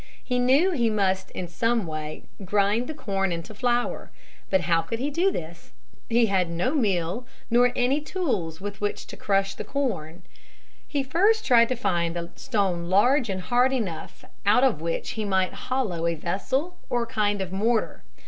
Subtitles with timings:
[0.23, 4.09] He knew he must in some way grind the corn into flour,
[4.49, 5.73] but how could he do this?
[6.09, 10.23] He had no mill nor any tools with which to crush the corn.
[10.87, 15.23] He first tried to find a stone large and hard enough out of which he
[15.23, 18.01] might hollow a vessel or kind of mortar.